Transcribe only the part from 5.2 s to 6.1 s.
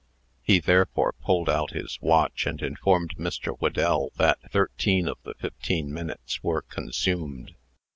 the fifteen